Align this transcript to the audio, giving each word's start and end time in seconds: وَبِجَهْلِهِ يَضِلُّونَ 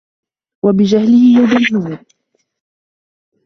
وَبِجَهْلِهِ 0.63 1.39
يَضِلُّونَ 1.39 1.99